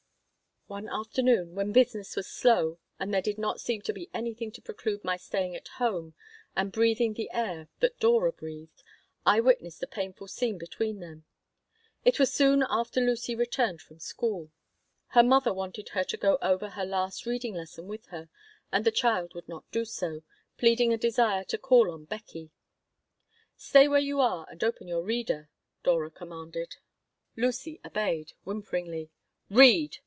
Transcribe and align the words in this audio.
One 0.67 0.87
afternoon, 0.87 1.53
when 1.53 1.73
business 1.73 2.15
was 2.15 2.27
slow 2.27 2.79
and 2.97 3.13
there 3.13 3.21
did 3.21 3.37
not 3.37 3.59
seem 3.59 3.81
to 3.81 3.91
be 3.91 4.09
anything 4.13 4.53
to 4.53 4.61
preclude 4.61 5.03
my 5.03 5.17
staying 5.17 5.53
at 5.53 5.67
home 5.67 6.13
and 6.55 6.71
breathing 6.71 7.13
the 7.13 7.29
air 7.33 7.67
that 7.81 7.99
Dora 7.99 8.31
breathed, 8.31 8.81
I 9.25 9.41
witnessed 9.41 9.83
a 9.83 9.87
painful 9.87 10.29
scene 10.29 10.57
between 10.57 11.01
them. 11.01 11.25
It 12.05 12.19
was 12.19 12.33
soon 12.33 12.63
after 12.69 13.01
Lucy 13.01 13.35
returned 13.35 13.81
from 13.81 13.99
school. 13.99 14.49
Her 15.07 15.23
mother 15.23 15.53
wanted 15.53 15.89
her 15.89 16.05
to 16.05 16.15
go 16.15 16.37
over 16.41 16.69
her 16.69 16.85
last 16.85 17.25
reading 17.25 17.53
lesson 17.53 17.89
with 17.89 18.05
her, 18.05 18.29
and 18.71 18.85
the 18.85 18.91
child 18.93 19.35
would 19.35 19.49
not 19.49 19.69
do 19.73 19.83
so, 19.83 20.21
pleading 20.57 20.93
a 20.93 20.97
desire 20.97 21.43
to 21.43 21.57
call 21.57 21.91
on 21.91 22.05
Beckie 22.05 22.49
"Stay 23.57 23.89
where 23.89 23.99
you 23.99 24.21
are 24.21 24.47
and 24.49 24.63
open 24.63 24.87
your 24.87 25.03
reader," 25.03 25.49
Dora 25.83 26.09
commanded 26.09 26.77
Lucy 27.35 27.81
obeyed, 27.83 28.31
whimperingly. 28.45 29.09
"Read!" 29.49 29.97